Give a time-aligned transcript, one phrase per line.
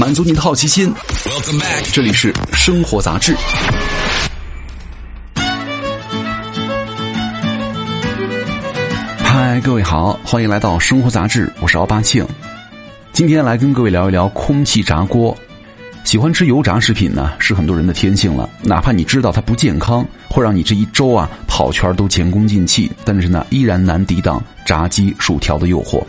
[0.00, 0.90] 满足你的好奇心。
[1.92, 3.36] 这里是生活杂志。
[9.22, 12.26] 嗨，各位好，欢迎来到生活杂志，我是奥巴庆。
[13.12, 15.36] 今天来跟各位聊一聊空气炸锅。
[16.04, 18.48] 喜欢吃油炸食品呢，是很多人的天性了。
[18.62, 26.02] 哪怕你知道它不健康，会让你这一周啊跑圈都前功尽弃，但是呢，依然难抵挡炸鸡、薯条的诱惑。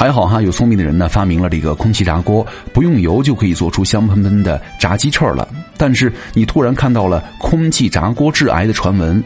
[0.00, 5.46] 还好哈，有聪明的人呢发明了这个空气炸锅，不用油就可以做出香喷喷的炸鸡翅了。
[5.76, 9.22] 但是你突然看到了空气炸锅致癌的传闻，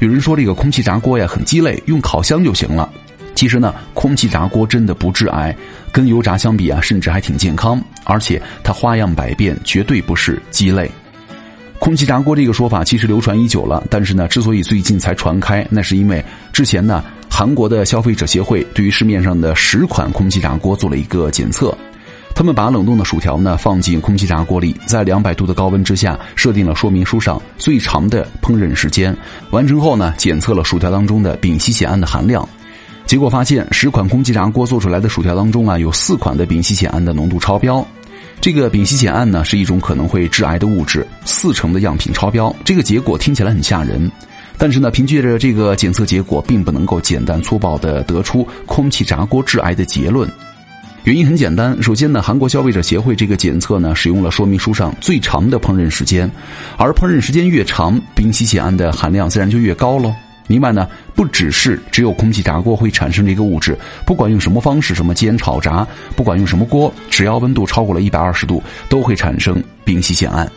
[0.00, 2.90] 有人说这个空气炸锅呀很鸡肋，用烤箱就行了。
[3.36, 5.54] 其实呢，空气炸锅真的不致癌，
[5.92, 10.90] 跟油炸相比啊，甚至还挺健康，而且它花样百变，绝对不是鸡肋。
[11.78, 17.04] 空气炸锅这个说法其实流传已久了，但是呢，之所以最近才传开，那是因为之前呢，
[17.38, 21.72] 韩国的消费者协会对于市面上的十款空气炸锅做了一个检测，
[22.34, 29.16] 他们把冷冻的薯条呢放进空气炸锅里，在两百度的高温之下设定了说明书上最长的烹饪时间，
[29.50, 32.44] 完成后呢，检测了薯条当中的丙烯酰胺的含量。
[33.06, 37.86] 结果发现，十款空气炸锅做出来的薯条当中啊，有四款的丙烯酰胺的浓度超标。
[38.40, 42.52] 这个丙烯酰胺呢，是一种可能会致癌的物质，四成的样品超标。
[42.64, 44.10] 这个结果听起来很吓人，
[44.58, 50.28] 但是呢，凭借着这个检测结果，并不能够简单粗暴的得出空气炸锅致癌的结论。
[51.04, 56.30] 原因很简单，首先呢，韩国消费者协会这个检测呢，使用了说明书上最长的烹饪时间，
[56.76, 60.12] 而烹饪时间越长，丙烯酰胺的含量自然就越高喽。
[60.48, 65.86] 另外呢，不只是只有空气炸锅会产生这个物质，不管用什么方式，什么煎、炒、炸，
[66.16, 70.50] 不管用什么锅，只要温度超过了一百二十度，都会产生丙烯酰胺。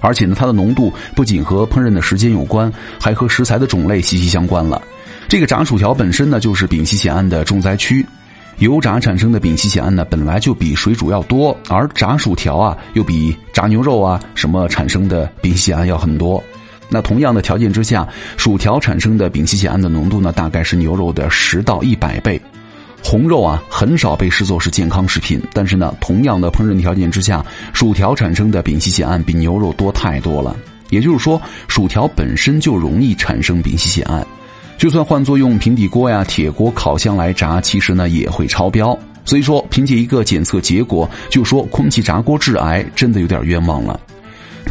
[0.00, 4.80] 而且呢，它的浓度不仅和烹饪的时间有关，还和食材的种类息息相关了。
[5.28, 8.04] 这个炸薯条本身呢，就是丙烯酰胺的重灾区。
[8.58, 16.42] 油炸产生的丙烯酰胺呢，本来就比水煮要多，而炸薯条啊，又比炸牛肉啊什么产生的丙烯酰胺要很多。
[16.88, 18.06] 那同样的条件之下，
[18.36, 22.40] 薯条产生的丙烯酰胺的浓度呢，大概是牛肉的十到一百倍。
[23.02, 30.56] 红肉啊，很少被视作是健康食品，但是呢，同样的烹饪条件之下，薯条产生的丙烯酰胺比牛肉多太多了。
[30.90, 34.26] 也就是说，薯条本身就容易产生丙烯酰胺，
[34.76, 38.96] 就算换作用平底锅呀、铁锅、烤箱来炸，其实呢也会超标。
[39.24, 43.98] 所以说，凭借一个检测结果就说空气炸锅致癌，真的有点冤枉了。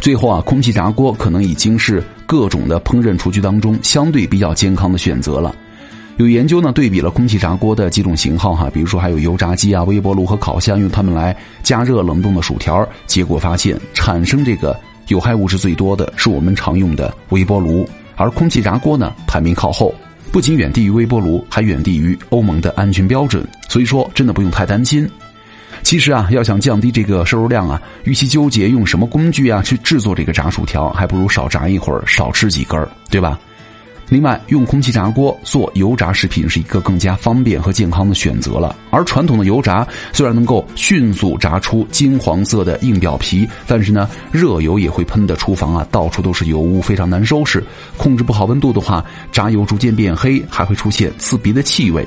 [0.00, 5.54] 最后啊，空气炸锅可能已经是各种的烹饪厨具当中相对比较健康的选择了。
[6.16, 14.78] 有研究呢，对比了空气炸锅的几种型号哈，比如说还有油炸机啊、微波炉和烤箱，用它们来加热冷冻的薯条，结果发现产生这个
[15.08, 19.94] 有害物质最多的是我们常用的微波炉，而空气炸锅呢排名靠后，
[20.30, 23.46] 不仅远低于微波炉，还远低于欧盟的安全标准。
[23.66, 25.08] 所以说，真的不用太担心。
[25.82, 33.40] 其实啊，要想降低这个摄入量啊，与其纠结用什么工具啊去制作这个炸薯条，还不如少炸一会儿，少吃几根儿，对吧？
[34.10, 38.74] 另外，用空气炸锅做油炸食品是一个更加方便和健康的选择了。
[38.90, 47.62] 而传统的油炸虽然能够迅速炸出金黄色的硬表皮，但是呢，热油也会喷的厨房啊到处都是油污，非常难收拾。
[47.96, 52.04] 控制不好温度的话，炸油逐渐变黑，还会出现刺鼻的气味。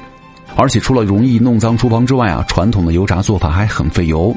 [0.57, 4.35] 而且除了容易弄脏厨房之外啊，传统的油炸做法还很费油。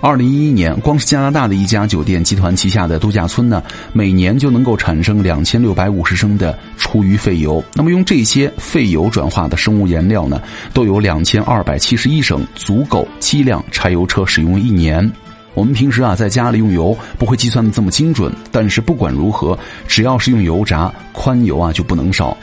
[0.00, 3.60] 二零一一年，光是加拿大的一家酒店集团旗下的度假村呢，
[3.92, 6.56] 每年就能够产生两千六百五十升的
[6.88, 7.62] 出于废油。
[7.74, 10.40] 那么用这些废油转化的生物颜料呢，
[10.72, 15.10] 都有两千二百七十一升，足够七辆柴油车使用一年。
[15.52, 22.34] 我们平时啊在家里用油不会计算的这么精准，但是不管如何，只要是用油炸，宽油啊就不能少。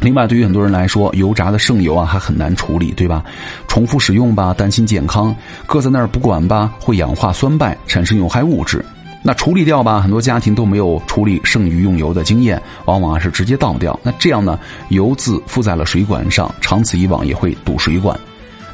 [0.00, 3.22] 另外，对于很多人来说，油炸的剩油啊还很难处理，对吧？
[3.68, 5.34] 重复使用吧，担心健康；
[5.66, 8.82] 搁在那儿不管吧，会氧化酸败，产生有害物质。
[9.22, 13.98] 那处理掉吧，很多家庭都没有处理剩余用油的经验，往往是直接倒掉。
[14.02, 18.18] 那这样呢，油渍附在了水管上，长此以往也会堵水管。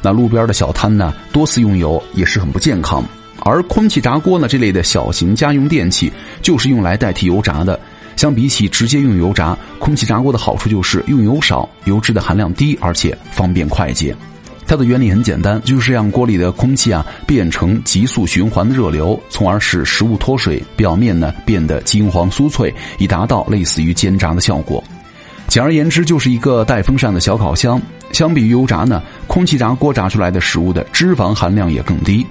[0.00, 3.04] 那路边的小摊呢，多次用油也是很不健康。
[3.40, 6.10] 而空气炸锅呢，这类的小型家用电器，
[6.40, 7.78] 就是用来代替油炸的。
[8.16, 14.16] 相比起直接用油炸，空气炸锅的好处就是用油少，油脂的含量低，而且方便快捷。
[14.68, 24.84] 它的原理很简单，就是让锅里的空气啊变成急速循环的热流，从而使食物脱水，表面呢变得金黄酥脆，以达到类似于煎炸的效果。
[25.46, 27.80] 简而言之，就是一个带风扇的小烤箱。
[28.12, 32.26] 相比于油炸呢，空气炸锅炸出来的食物的脂肪含量也更低。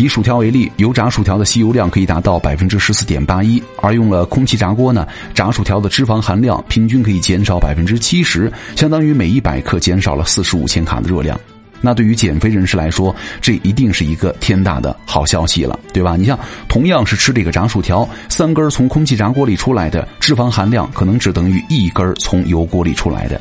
[0.00, 11.38] 以薯条为例，油炸薯条的吸油量可以达到百分之十四点八一，而用了空气炸锅呢，炸薯条的脂肪含量平均可以减少百分之七十，相当于每一百克减少了四十五千卡的热量。
[11.82, 16.16] 那对于减肥人士来说，这一定是一个天大的好消息了，对吧？
[16.16, 23.38] 你像同样是吃这个炸薯条，三根从空气炸锅里出来的脂肪含量，可能只等于一根从油锅里出来的。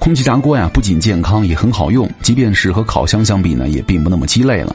[0.00, 4.74] 空气炸锅呀，不仅健康，也很好用，即便是和烤箱相比呢，也并不那么鸡肋了。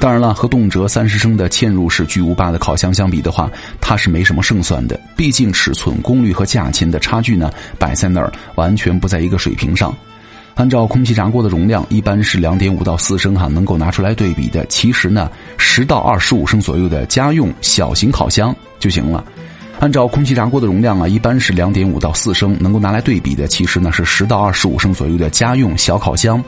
[0.00, 3.50] 当然了，和动辄三十升的嵌入式巨无霸的烤箱相比的话，
[3.80, 5.00] 它是没什么胜算的。
[5.16, 9.96] 毕竟尺寸、功率和价钱的差距呢，摆在那儿，完全不在一个水平上。
[10.56, 19.24] 按照空气炸锅的容量一般是两点五到四升哈，能够拿出来对比的，其实呢十到二十五升左右的家用小型烤箱就行了。
[19.80, 26.42] 按照空气炸锅的容量啊，一般是两点五到四升，能够拿来对比的，其实呢是十到二十五升左右的家用小烤箱。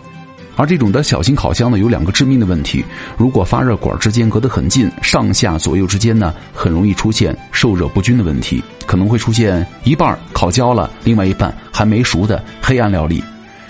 [0.56, 2.84] 而这种的小型烤箱呢，有两个致命的问题：
[3.16, 13.22] 如果发热管之间隔得很近，上下左右之间呢，很容易出现受热不均的问题，可能会出现一半烤焦了，另外一半还没熟的黑暗料理。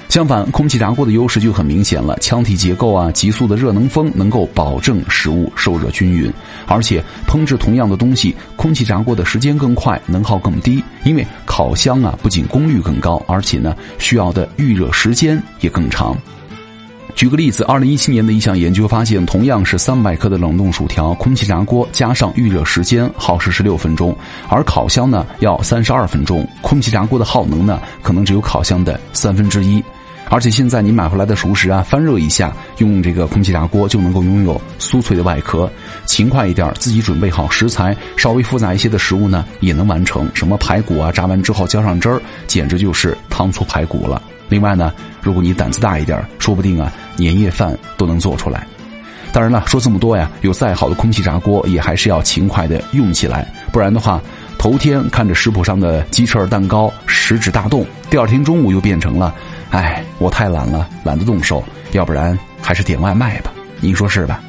[0.09, 2.17] 相反，空气炸锅的优势就很明显了。
[2.21, 6.33] 腔体结构啊，急速的热能风能够保证食物受热均匀，
[6.67, 10.83] 而且烹制同样的东西，空气炸锅的时间更快，能耗更低。
[11.05, 16.17] 因为烤箱啊，不仅功率更高，而且呢，需要的预热时间也更长。
[17.17, 24.15] 举个例子，二零一七年的一项研究发现，同样是三百克的冷冻薯条，空气炸锅加上预热时间耗时十六分钟，
[24.51, 26.47] 而烤箱呢要三十二分钟。
[26.61, 29.83] 空气炸锅的耗能呢，可能只有烤箱的三分之一。
[30.29, 35.71] 而且现在你买回来的熟食啊，翻热一下，用这个空气炸锅就能够拥有酥脆的外壳。
[36.05, 40.31] 勤快一点，自己准备好食材，稍微复杂一些的食物呢，也能完成。
[40.35, 44.21] 什么排骨啊，炸完之后浇上汁儿，简直就是糖醋排骨了。
[44.49, 44.93] 另外呢，
[45.23, 48.67] 如果你胆子大一点，说不定啊，年夜饭都能做出来。
[49.33, 54.21] 当然了，说这么多呀，有再好的空气炸锅，也还是要勤快的用起来，不然的话，
[54.57, 59.35] 头天看着食谱上的鸡翅蛋糕食指大动，第二天中午又变成了。
[59.71, 63.53] 哎，我太懒了，懒得动手，要不然还是点外卖吧。
[63.81, 64.41] 您说是吧？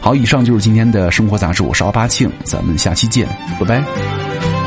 [0.00, 3.26] 好，以上就是今天的生活杂志，我是奥巴庆，咱们下期见，
[3.58, 4.57] 拜拜。